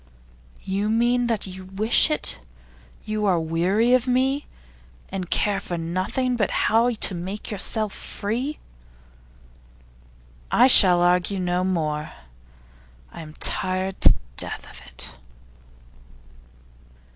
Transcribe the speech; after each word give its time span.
'You 0.63 0.89
mean 0.89 1.27
that 1.27 1.45
you 1.45 1.63
wish 1.65 2.09
it. 2.09 2.39
You 3.05 3.27
are 3.27 3.39
weary 3.39 3.93
of 3.93 4.07
me, 4.07 4.47
and 5.09 5.29
care 5.29 5.59
for 5.59 5.77
nothing 5.77 6.35
but 6.35 6.49
how 6.49 6.89
to 6.89 7.13
make 7.13 7.51
yourself 7.51 7.93
free.' 7.93 8.57
'I 10.49 10.65
shall 10.65 11.01
argue 11.03 11.39
no 11.39 11.63
more. 11.63 12.13
I 13.11 13.21
am 13.21 13.35
tired 13.35 14.01
to 14.01 14.15
death 14.37 14.65
of 14.71 14.83
it. 14.87 15.11